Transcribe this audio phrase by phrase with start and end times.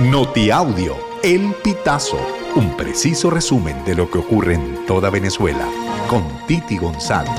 [0.00, 2.18] Notiaudio, El Pitazo,
[2.56, 5.68] un preciso resumen de lo que ocurre en toda Venezuela,
[6.08, 7.30] con Titi González.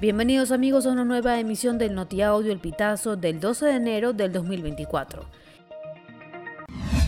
[0.00, 4.32] Bienvenidos amigos a una nueva emisión del Notiaudio El Pitazo del 12 de enero del
[4.32, 5.24] 2024.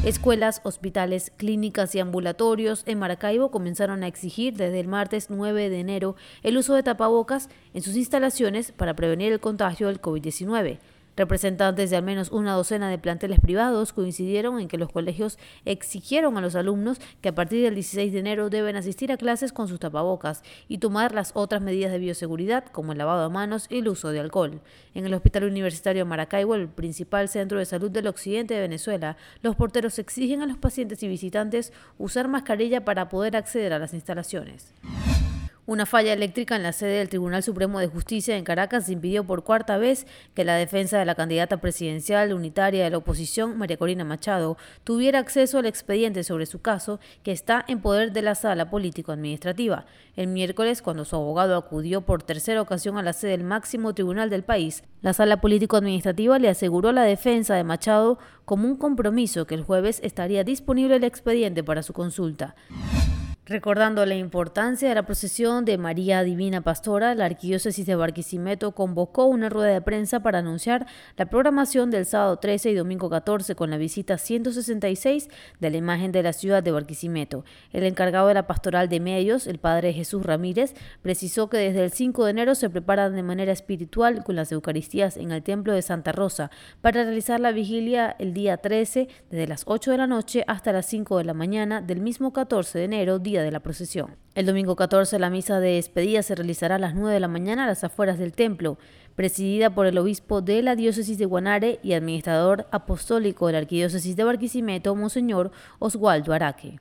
[0.05, 5.79] Escuelas, hospitales, clínicas y ambulatorios en Maracaibo comenzaron a exigir desde el martes 9 de
[5.79, 10.81] enero el uso de tapabocas en sus instalaciones para prevenir el contagio del COVID-19.
[11.21, 16.39] Representantes de al menos una docena de planteles privados coincidieron en que los colegios exigieron
[16.39, 19.69] a los alumnos que a partir del 16 de enero deben asistir a clases con
[19.69, 23.81] sus tapabocas y tomar las otras medidas de bioseguridad como el lavado de manos y
[23.81, 24.63] el uso de alcohol.
[24.95, 29.57] En el Hospital Universitario Maracaibo, el principal centro de salud del occidente de Venezuela, los
[29.57, 34.73] porteros exigen a los pacientes y visitantes usar mascarilla para poder acceder a las instalaciones.
[35.71, 39.45] Una falla eléctrica en la sede del Tribunal Supremo de Justicia en Caracas impidió por
[39.45, 44.05] cuarta vez que la defensa de la candidata presidencial unitaria de la oposición, María Corina
[44.05, 48.69] Machado, tuviera acceso al expediente sobre su caso que está en poder de la sala
[48.69, 49.87] político-administrativa.
[50.17, 54.29] El miércoles, cuando su abogado acudió por tercera ocasión a la sede del máximo tribunal
[54.29, 59.55] del país, la sala político-administrativa le aseguró la defensa de Machado como un compromiso que
[59.55, 62.57] el jueves estaría disponible el expediente para su consulta.
[63.51, 69.25] Recordando la importancia de la procesión de María Divina Pastora, la Arquidiócesis de Barquisimeto convocó
[69.25, 73.71] una rueda de prensa para anunciar la programación del sábado 13 y domingo 14 con
[73.71, 77.45] la visita 166 de la imagen de la ciudad de Barquisimeto.
[77.73, 81.91] El encargado de la pastoral de medios, el padre Jesús Ramírez, precisó que desde el
[81.91, 85.83] 5 de enero se preparan de manera espiritual con las Eucaristías en el Templo de
[85.83, 90.45] Santa Rosa para realizar la vigilia el día 13 desde las 8 de la noche
[90.47, 94.17] hasta las 5 de la mañana del mismo 14 de enero, día de la procesión.
[94.35, 97.65] El domingo 14 la misa de despedida se realizará a las 9 de la mañana
[97.65, 98.79] a las afueras del templo,
[99.17, 104.17] presidida por el obispo de la diócesis de Guanare y administrador apostólico de la arquidiócesis
[104.17, 106.79] de Barquisimeto, Monseñor Oswaldo Araque.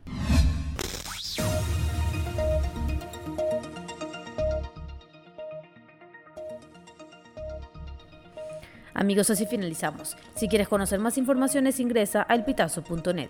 [9.00, 10.18] Amigos, así finalizamos.
[10.36, 13.30] Si quieres conocer más informaciones, ingresa a elpitazo.net.